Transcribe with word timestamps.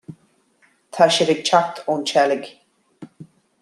tá 0.93 1.03
siad 1.13 1.33
ag 1.33 1.41
teacht 1.49 1.83
ón 1.93 2.01
tseilg 2.05 2.43